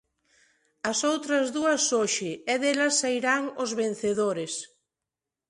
As 0.91 0.99
outras 1.11 1.45
dúas 1.57 1.83
hoxe, 1.97 2.31
e 2.51 2.55
delas 2.63 2.93
sairán 3.01 3.43
os 3.63 3.71
vencedores. 3.81 4.53